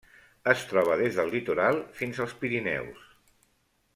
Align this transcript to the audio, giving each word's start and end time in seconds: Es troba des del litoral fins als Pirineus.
Es 0.53 0.63
troba 0.71 0.95
des 1.01 1.19
del 1.19 1.29
litoral 1.35 1.77
fins 2.01 2.23
als 2.25 2.35
Pirineus. 2.41 3.07